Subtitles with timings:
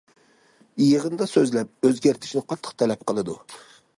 [0.83, 3.39] يىغىندا سۆزلەپ، ئۆزگەرتىشنى قاتتىق تەلەپ قىلىدۇ.